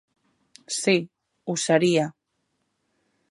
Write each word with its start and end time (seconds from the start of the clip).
Sí, 0.77 0.95
ho 1.53 1.57
seria. 1.65 2.07